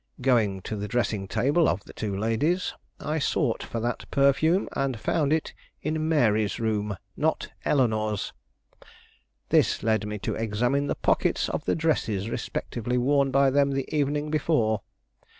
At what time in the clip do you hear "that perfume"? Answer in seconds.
3.81-4.67